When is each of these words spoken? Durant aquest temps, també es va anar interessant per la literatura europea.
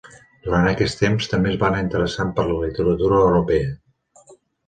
Durant 0.45 0.69
aquest 0.69 0.99
temps, 1.01 1.27
també 1.33 1.51
es 1.51 1.59
va 1.63 1.67
anar 1.67 1.83
interessant 1.85 2.33
per 2.39 2.47
la 2.47 2.57
literatura 2.63 3.19
europea. 3.29 4.35